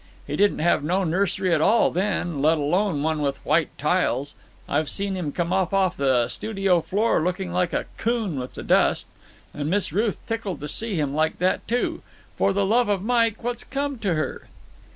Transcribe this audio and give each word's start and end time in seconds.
He 0.25 0.35
didn't 0.35 0.57
have 0.57 0.83
no 0.83 1.03
nursery 1.03 1.53
at 1.53 1.61
all 1.61 1.91
then, 1.91 2.41
let 2.41 2.57
alone 2.57 3.03
one 3.03 3.21
with 3.21 3.37
white 3.45 3.69
tiles. 3.77 4.33
I've 4.67 4.89
seen 4.89 5.15
him 5.15 5.31
come 5.31 5.53
up 5.53 5.75
off 5.75 5.95
the 5.95 6.27
studio 6.27 6.81
floor 6.81 7.21
looking 7.21 7.53
like 7.53 7.71
a 7.71 7.85
coon 7.97 8.39
with 8.39 8.55
the 8.55 8.63
dust. 8.63 9.05
And 9.53 9.69
Miss 9.69 9.93
Ruth 9.93 10.17
tickled 10.25 10.59
to 10.61 10.67
see 10.67 10.95
him 10.95 11.13
like 11.13 11.37
that, 11.37 11.67
too. 11.67 12.01
For 12.35 12.51
the 12.51 12.65
love 12.65 12.89
of 12.89 13.03
Mike, 13.03 13.43
what's 13.43 13.63
come 13.63 13.99
to 13.99 14.15
her?" 14.15 14.47